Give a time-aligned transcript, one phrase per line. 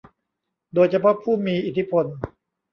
[0.73, 2.05] โดยเฉพาะผู้มีอิทธิพล